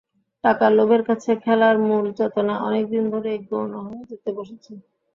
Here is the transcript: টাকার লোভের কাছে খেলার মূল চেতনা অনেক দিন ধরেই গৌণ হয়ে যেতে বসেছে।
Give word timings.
টাকার 0.43 0.71
লোভের 0.77 1.01
কাছে 1.09 1.31
খেলার 1.43 1.75
মূল 1.85 2.05
চেতনা 2.17 2.53
অনেক 2.67 2.83
দিন 2.93 3.03
ধরেই 3.13 3.39
গৌণ 3.47 3.71
হয়ে 3.81 4.03
যেতে 4.09 4.29
বসেছে। 4.37 4.71